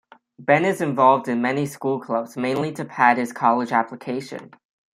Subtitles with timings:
[0.39, 4.49] Ben is involved in many school clubs, mainly to pad his college application.